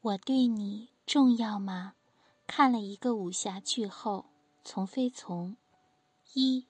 [0.00, 1.94] 我对你重要吗？
[2.46, 4.26] 看了一个武侠剧后，
[4.64, 5.56] 从非从。
[6.34, 6.66] 一，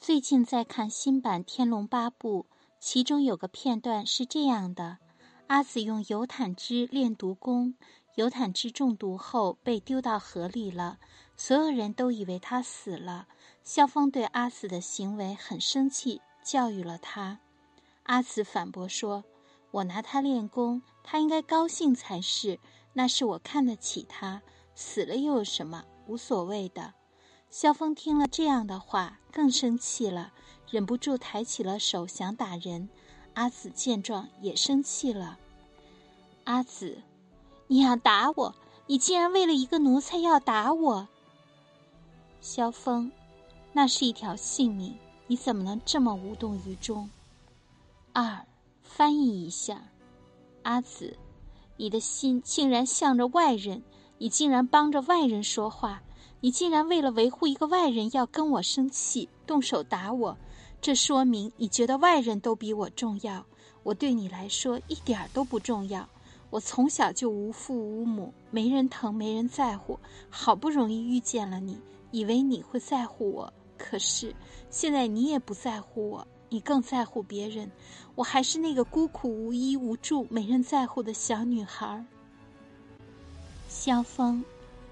[0.00, 2.46] 最近在看新版《天龙八部》，
[2.80, 4.96] 其中有个片段是这样的：
[5.48, 7.74] 阿紫用尤坦之练毒功，
[8.14, 10.98] 尤坦之中毒后被丢到河里了，
[11.36, 13.28] 所有人都以为他死了。
[13.62, 17.38] 萧峰对阿紫的行为很生气，教育了他。
[18.04, 19.22] 阿紫反驳说
[19.72, 22.60] ：“我拿他练功，他应该高兴才是。
[22.92, 24.42] 那是我看得起他，
[24.74, 25.84] 死了又有什么？
[26.06, 26.94] 无所谓的。”
[27.50, 30.32] 萧峰听了这样的话，更生气了，
[30.70, 32.88] 忍不住抬起了手想打人。
[33.34, 35.38] 阿紫见状也生气了
[36.44, 37.02] ：“阿紫，
[37.66, 38.54] 你要打我？
[38.86, 41.08] 你竟然为了一个奴才要打我？”
[42.40, 43.10] 萧峰。
[43.74, 47.08] 那是一条性命，你怎么能这么无动于衷？
[48.12, 48.46] 二，
[48.82, 49.82] 翻译一下，
[50.62, 51.16] 阿紫，
[51.76, 53.82] 你的心竟然向着外人，
[54.18, 56.02] 你竟然帮着外人说话，
[56.40, 60.36] 你竟然为了维护一个外人要跟我生气，动手打我，
[60.80, 63.44] 这说明你觉得外人都比我重要，
[63.82, 66.08] 我对你来说一点都不重要。
[66.50, 69.98] 我从小就无父无母，没人疼，没人在乎，
[70.28, 73.50] 好不容易遇见了你，以为你会在乎我。
[73.78, 74.36] 可是，
[74.68, 77.70] 现在你也不在乎我，你更在乎别人。
[78.14, 82.04] 我还是那个孤苦无依无助、没人在乎的小女孩。
[83.68, 84.44] 萧峰，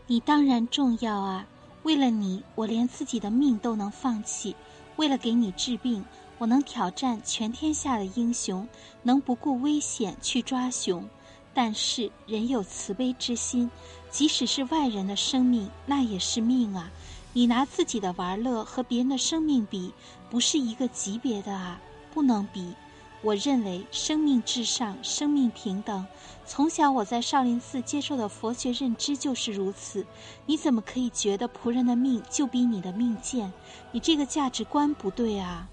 [0.06, 1.46] 你当然重要啊！
[1.82, 4.54] 为了你，我连自己的命都能放弃；
[4.96, 6.02] 为了给你治病，
[6.38, 8.66] 我能挑战全天下的英雄，
[9.02, 11.06] 能不顾危险去抓熊。
[11.52, 13.70] 但是，人有慈悲之心，
[14.08, 16.90] 即使是外人的生命，那也是命啊！
[17.32, 19.92] 你拿自己的玩乐和别人的生命比，
[20.28, 21.80] 不是一个级别的啊，
[22.12, 22.74] 不能比。
[23.22, 26.06] 我认为生命至上，生命平等。
[26.46, 30.06] 从小我在少林寺接受的佛学认知就是如此。
[30.46, 33.52] 你怎么可以觉得仆人的命就比你的命贱？
[33.92, 35.68] 你这个价值观不对啊！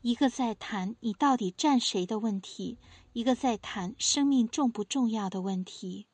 [0.00, 2.78] 一个在谈你到底站谁的问题，
[3.12, 6.06] 一个在谈生命重不重要的问题。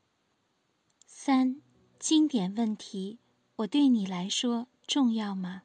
[1.06, 1.61] 三，
[1.99, 3.19] 经典问题。
[3.60, 5.60] 我对你来说重要吗？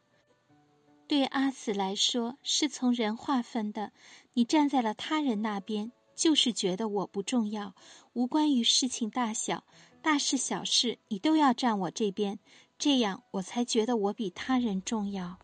[1.08, 3.94] 对阿紫来说，是从人划分的。
[4.34, 7.74] 你站在了他人那边，就是觉得我不重要。
[8.12, 9.64] 无关于事情大小，
[10.02, 12.38] 大事小事，你都要站我这边，
[12.78, 15.38] 这样我才觉得我比他人重要。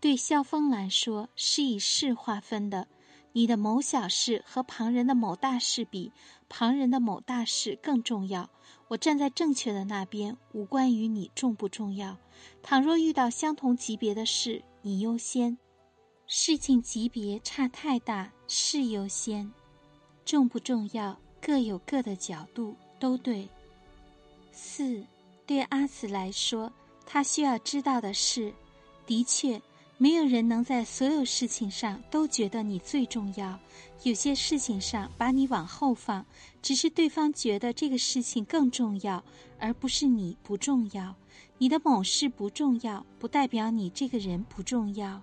[0.00, 2.88] 对萧峰来说，是以事划分的。
[3.32, 6.10] 你的某小事和旁人的某大事比，
[6.48, 8.50] 旁人的某大事更重要。
[8.88, 12.16] 我站在正确的那边，无关于你重不重要。
[12.62, 15.56] 倘若遇到相同级别的事，你优先；
[16.26, 19.50] 事情级别差太大，事优先。
[20.24, 23.48] 重不重要，各有各的角度，都对。
[24.52, 25.04] 四，
[25.46, 26.72] 对阿紫来说，
[27.06, 28.52] 他需要知道的是，
[29.06, 29.60] 的确。
[30.02, 33.60] 没有人能在所有事情上都觉得你最重要，
[34.02, 36.24] 有些事情上把你往后放，
[36.62, 39.22] 只是对方觉得这个事情更重要，
[39.58, 41.14] 而不是你不重要。
[41.58, 45.20] 你的某事不重要，不代表你这个人不重要。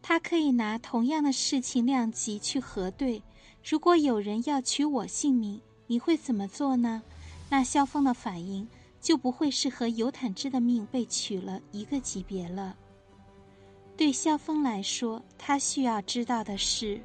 [0.00, 3.22] 他可以拿同样的事情量级去核对。
[3.62, 7.02] 如果有人要取我性命，你会怎么做呢？
[7.50, 8.66] 那萧峰的反应
[8.98, 12.74] 就不会是和尤坦之的命被取了一个级别了。
[13.96, 17.00] 对萧峰来说，他需要知道的是，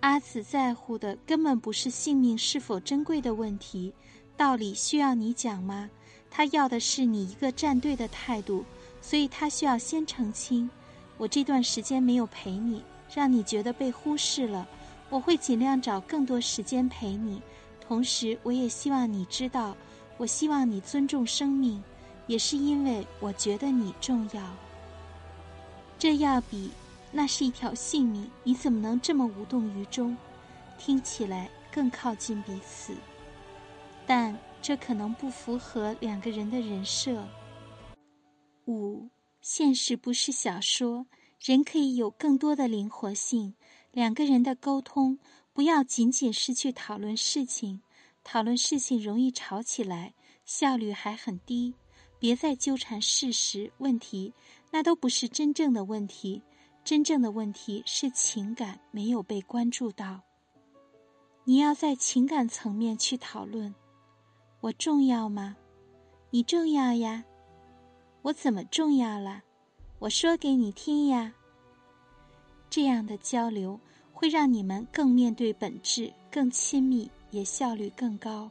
[0.00, 3.92] 阿紫在乎的根本不是性命是否珍贵的问题。
[4.36, 5.88] 道理需要你讲吗？
[6.30, 8.62] 他要的是你一个站队的态度，
[9.00, 10.68] 所以他需要先澄清：
[11.16, 14.68] 我这段时间没有陪你，让你觉得被忽视了。
[15.08, 17.40] 我会尽量找更多时间陪你，
[17.80, 19.74] 同时我也希望你知道，
[20.18, 21.82] 我希望你尊重生命，
[22.26, 24.42] 也是因为我觉得你重要。
[26.06, 26.70] 这要比
[27.10, 30.16] 那是一条性命，你怎么能这么无动于衷？
[30.78, 32.94] 听起来更靠近彼此，
[34.06, 37.26] 但这可能不符合两个人的人设。
[38.66, 39.08] 五，
[39.40, 41.04] 现实不是小说，
[41.40, 43.56] 人可以有更多的灵活性。
[43.90, 45.18] 两个人的沟通
[45.52, 47.82] 不要仅仅是去讨论事情，
[48.22, 50.14] 讨论事情容易吵起来，
[50.44, 51.74] 效率还很低。
[52.18, 54.32] 别再纠缠事实问题。
[54.76, 56.42] 那都不是真正的问题，
[56.84, 60.20] 真正的问题是情感没有被关注到。
[61.44, 63.74] 你要在情感层面去讨论，
[64.60, 65.56] 我重要吗？
[66.28, 67.24] 你重要呀。
[68.20, 69.42] 我怎么重要了？
[69.98, 71.32] 我说给你听呀。
[72.68, 73.80] 这样的交流
[74.12, 78.50] 会让你们更面对本质，更亲密，也效率更高。